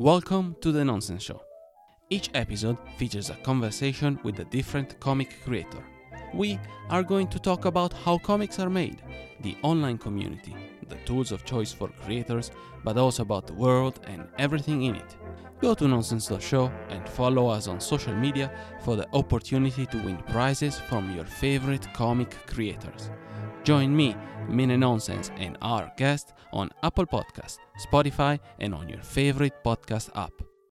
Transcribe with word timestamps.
Welcome 0.00 0.56
to 0.62 0.72
The 0.72 0.82
Nonsense 0.82 1.24
Show. 1.24 1.42
Each 2.08 2.30
episode 2.32 2.78
features 2.96 3.28
a 3.28 3.34
conversation 3.34 4.18
with 4.22 4.40
a 4.40 4.46
different 4.46 4.98
comic 4.98 5.36
creator. 5.44 5.84
We 6.32 6.58
are 6.88 7.02
going 7.02 7.28
to 7.28 7.38
talk 7.38 7.66
about 7.66 7.92
how 7.92 8.16
comics 8.16 8.58
are 8.58 8.70
made, 8.70 9.02
the 9.42 9.58
online 9.60 9.98
community, 9.98 10.56
the 10.88 10.96
tools 11.04 11.32
of 11.32 11.44
choice 11.44 11.70
for 11.70 11.88
creators, 11.88 12.50
but 12.82 12.96
also 12.96 13.24
about 13.24 13.46
the 13.46 13.52
world 13.52 14.00
and 14.04 14.26
everything 14.38 14.84
in 14.84 14.94
it. 14.94 15.18
Go 15.60 15.74
to 15.74 15.86
Nonsense.show 15.86 16.72
and 16.88 17.06
follow 17.06 17.48
us 17.48 17.68
on 17.68 17.78
social 17.78 18.14
media 18.14 18.50
for 18.82 18.96
the 18.96 19.06
opportunity 19.12 19.84
to 19.84 19.98
win 19.98 20.16
prizes 20.30 20.78
from 20.78 21.14
your 21.14 21.26
favorite 21.26 21.92
comic 21.92 22.34
creators. 22.46 23.10
Join 23.64 23.94
me, 23.94 24.16
Mine 24.48 24.80
Nonsense, 24.80 25.30
and 25.36 25.56
our 25.62 25.92
guest 25.96 26.32
on 26.52 26.70
Apple 26.82 27.06
Podcasts, 27.06 27.58
Spotify, 27.86 28.38
and 28.58 28.74
on 28.74 28.88
your 28.88 29.02
favorite 29.02 29.62
podcast 29.64 30.10
app. 30.16 30.49